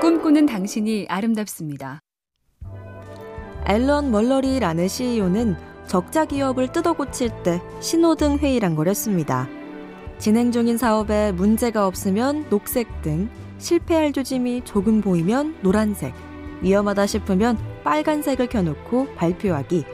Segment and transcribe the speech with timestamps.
[0.00, 1.98] 꿈꾸는 당신이 아름답습니다.
[3.66, 5.56] 앨런 멀러리라는 CEO는
[5.88, 9.48] 적자 기업을 뜯어고칠 때 신호등 회의란 걸 했습니다.
[10.18, 16.14] 진행 중인 사업에 문제가 없으면 녹색 등, 실패할 조짐이 조금 보이면 노란색,
[16.62, 19.84] 위험하다 싶으면 빨간색을 켜놓고 발표하기.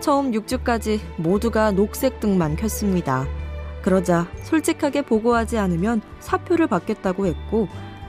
[0.00, 3.26] 처음 6주까지 모두가 녹색 등만 켰습니다.
[3.82, 7.68] 그러자 솔직하게 보고하지 않으면 사표를 받겠다고 했고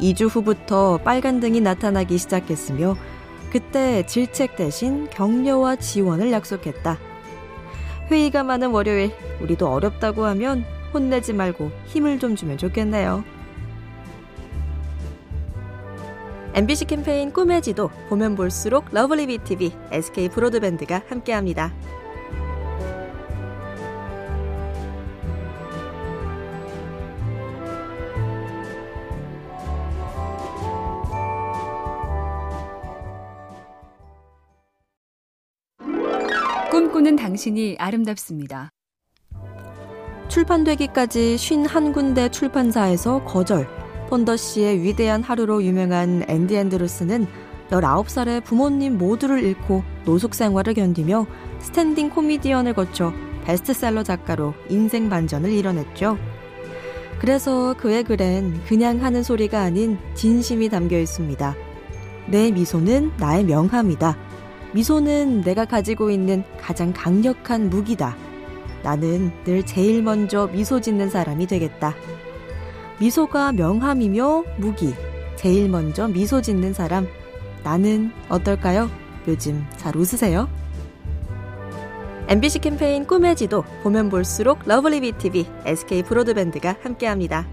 [0.00, 2.96] 2주 후부터 빨간 등이 나타나기 시작했으며
[3.50, 6.98] 그때 질책 대신 격려와 지원을 약속했다.
[8.10, 13.24] 회의가 많은 월요일, 우리도 어렵다고 하면 혼내지 말고 힘을 좀 주면 좋겠네요.
[16.54, 21.72] MBC 캠페인 꿈의 지도 보면 볼수록 lovely BTV, SK 브로드밴드가 함께합니다.
[36.94, 38.70] 꿈꾸는 당신이 아름답습니다.
[40.28, 43.66] 출판되기까지 51군데 출판사에서 거절.
[44.08, 47.26] 폰더 씨의 위대한 하루로 유명한 앤디 앤드루스는
[47.70, 51.26] 19살에 부모님 모두를 잃고 노숙 생활을 견디며
[51.58, 53.12] 스탠딩 코미디언을 거쳐
[53.44, 56.16] 베스트셀러 작가로 인생 반전을 이뤄냈죠.
[57.18, 61.56] 그래서 그의 글엔 그냥 하는 소리가 아닌 진심이 담겨 있습니다.
[62.28, 64.23] 내 미소는 나의 명함이다.
[64.74, 68.16] 미소는 내가 가지고 있는 가장 강력한 무기다.
[68.82, 71.94] 나는 늘 제일 먼저 미소 짓는 사람이 되겠다.
[72.98, 74.92] 미소가 명함이며 무기,
[75.36, 77.06] 제일 먼저 미소 짓는 사람.
[77.62, 78.90] 나는 어떨까요?
[79.28, 80.48] 요즘 잘 웃으세요?
[82.26, 87.46] MBC 캠페인 꿈의 지도 보면 볼수록 lovely BTV, SK 브로드밴드가 함께합니다.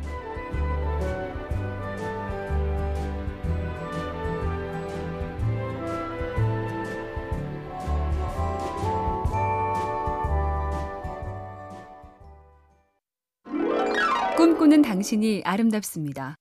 [14.41, 16.35] 꿈꾸는 당신이 아름답습니다.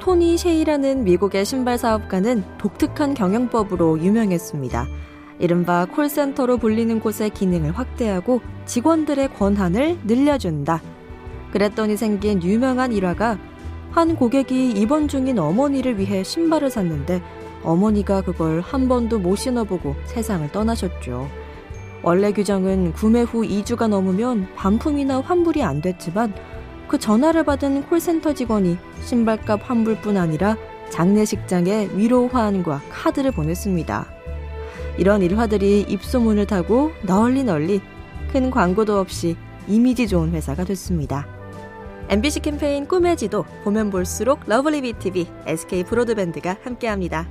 [0.00, 4.86] 토니 셰이라는 미국의 신발 사업가는 독특한 경영법으로 유명했습니다.
[5.38, 10.80] 이른바 콜센터로 불리는 곳의 기능을 확대하고 직원들의 권한을 늘려준다.
[11.52, 13.38] 그랬더니 생긴 유명한 일화가
[13.90, 17.22] 한 고객이 입원 중인 어머니를 위해 신발을 샀는데
[17.64, 21.28] 어머니가 그걸 한 번도 못 신어보고 세상을 떠나셨죠.
[22.06, 26.32] 원래 규정은 구매 후 2주가 넘으면 반품이나 환불이 안 됐지만
[26.86, 30.56] 그 전화를 받은 콜센터 직원이 신발값 환불뿐 아니라
[30.90, 34.06] 장례식장에 위로 화환과 카드를 보냈습니다.
[34.98, 37.80] 이런 일화들이 입소문을 타고 널리 널리
[38.30, 41.26] 큰 광고도 없이 이미지 좋은 회사가 됐습니다.
[42.08, 47.26] MBC 캠페인 꿈의 지도 보면 볼수록 lovely BTV, SK 브로드밴드가 함께합니다.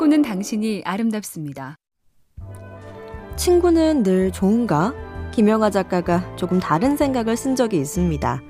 [0.00, 1.76] 꿈꾸는 당신이 아름답습니다.
[3.36, 4.94] 친구는 늘 좋은가?
[5.30, 8.40] 김영하 작가가 조금 다른 생각을 쓴 적이 있습니다.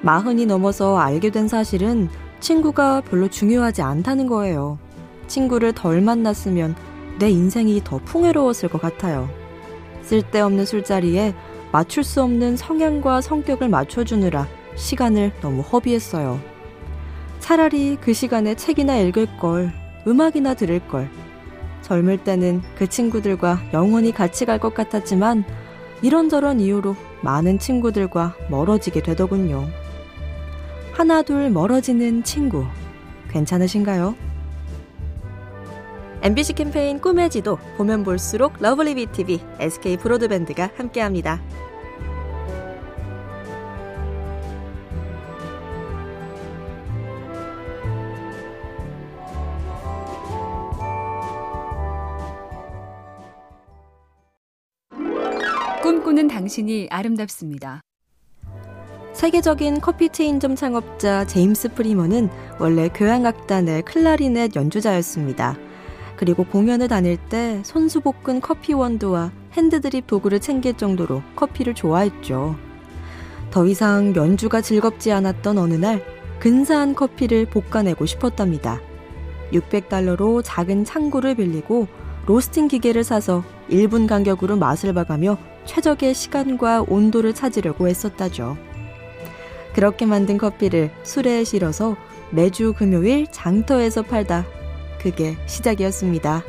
[0.00, 2.08] 마흔이 넘어서 알게 된 사실은
[2.40, 4.78] 친구가 별로 중요하지 않다는 거예요.
[5.26, 6.74] 친구를 덜 만났으면
[7.18, 9.28] 내 인생이 더 풍요로웠을 것 같아요.
[10.00, 11.34] 쓸데없는 술자리에
[11.70, 16.40] 맞출 수 없는 성향과 성격을 맞춰주느라 시간을 너무 허비했어요.
[17.40, 19.70] 차라리 그 시간에 책이나 읽을 걸,
[20.08, 21.08] 음악이나 들을 걸.
[21.82, 25.44] 젊을 때는 그 친구들과 영원히 같이 갈 것 같았지만
[26.02, 29.66] 이런저런 이유로 많은 친구들과 멀어지게 되더군요.
[30.92, 32.64] 하나둘 멀어지는 친구.
[33.30, 34.14] 괜찮으신가요?
[36.22, 41.40] MBC 캠페인 꿈의 지도 보면 볼수록 lovely BTV, SK 브로드밴드가 함께합니다.
[55.88, 57.80] 꿈꾸는 당신이 아름답습니다.
[59.14, 65.56] 세계적인 커피 체인점 창업자 제임스 프리먼은 원래 교향악단의 클라리넷 연주자였습니다.
[66.16, 72.54] 그리고 공연을 다닐 때 손수 볶은 커피 원두와 핸드드립 도구를 챙길 정도로 커피를 좋아했죠.
[73.50, 76.04] 더 이상 연주가 즐겁지 않았던 어느 날
[76.38, 78.78] 근사한 커피를 볶아내고 싶었답니다.
[79.52, 81.88] 600달러로 작은 창고를 빌리고
[82.28, 88.58] 로스팅 기계를 사서 1분 간격으로 맛을 봐가며 최적의 시간과 온도를 찾으려고 했었다죠.
[89.74, 91.96] 그렇게 만든 커피를 수레에 실어서
[92.30, 94.44] 매주 금요일 장터에서 팔다
[95.00, 96.42] 그게 시작이었습니다.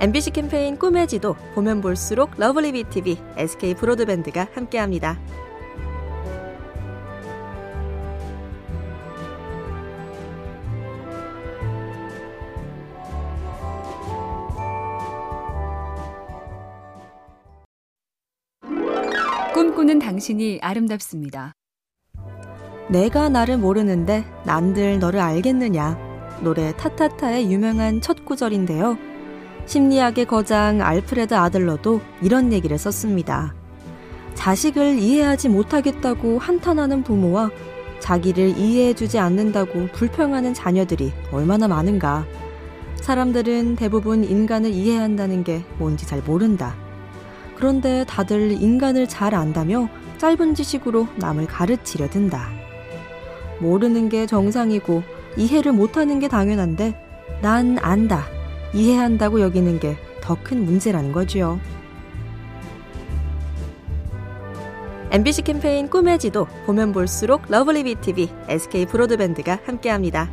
[0.00, 5.20] MBC 캠페인 꿈의 지도 보면 볼수록 lovely BTV, SK 브로드밴드가 함께합니다.
[19.78, 21.52] 꿈꾸는 당신이 아름답습니다.
[22.90, 25.96] 내가 나를 모르는데 난들 너를 알겠느냐.
[26.42, 28.98] 노래 타타타의 유명한 첫 구절인데요.
[29.66, 33.54] 심리학의 거장 알프레드 아들러도 이런 얘기를 썼습니다.
[34.34, 37.50] 자식을 이해하지 못하겠다고 한탄하는 부모와
[38.00, 42.26] 자기를 이해해주지 않는다고 불평하는 자녀들이 얼마나 많은가.
[42.96, 46.87] 사람들은 대부분 인간을 이해한다는 게 뭔지 잘 모른다.
[47.58, 49.88] 그런데 다들 인간을 잘 안다며
[50.18, 52.48] 짧은 지식으로 남을 가르치려 든다.
[53.60, 55.02] 모르는 게 정상이고
[55.36, 56.94] 이해를 못하는 게 당연한데
[57.42, 58.24] 난 안다,
[58.72, 59.96] 이해한다고 여기는 게
[60.28, 61.58] 더 큰 문제라는 거지요.
[65.10, 70.30] MBC 캠페인 꿈의 지도 보면 볼수록 lovely BTV, SK 브로드밴드가 함께합니다.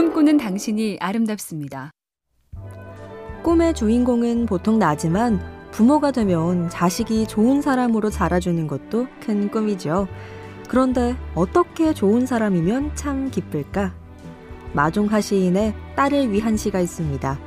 [0.00, 1.90] 꿈꾸는 당신이 아름답습니다.
[3.42, 5.38] 꿈의 주인공은 보통 나지만
[5.72, 10.08] 부모가 되면 자식이 좋은 사람으로 자라주는 것도 큰 꿈이죠.
[10.70, 13.94] 그런데 어떻게 좋은 사람이면 참 기쁠까?
[14.72, 17.38] 마종하 시인의 딸을 위한 시가 있습니다.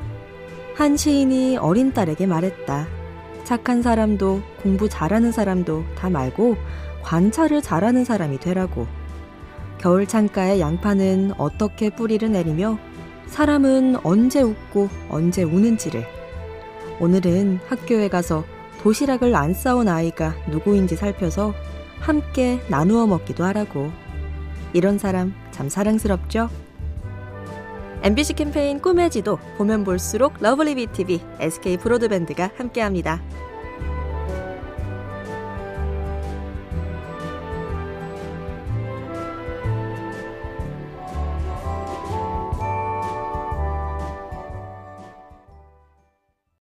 [0.75, 2.85] 한 시인이 어린 딸에게 말했다.
[3.45, 6.57] 착한 사람도 공부 잘하는 사람도 다 말고
[7.01, 8.85] 관찰을 잘하는 사람이 되라고.
[9.83, 12.79] 겨울 창가의 양파는 어떻게 뿌리를 내리며
[13.27, 16.05] 사람은 언제 웃고 언제 우는지를
[17.01, 18.45] 오늘은 학교에 가서
[18.81, 21.53] 도시락을 안 싸온 아이가 누구인지 살펴서
[21.99, 23.91] 함께 나누어 먹기도 하라고.
[24.71, 26.49] 이런 사람 참 사랑스럽죠?
[28.03, 33.21] MBC 캠페인 꿈의 지도 보면 볼수록 lovely BTV, SK 브로드밴드가 함께합니다.